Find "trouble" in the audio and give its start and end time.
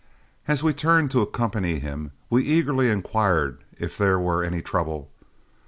4.63-5.11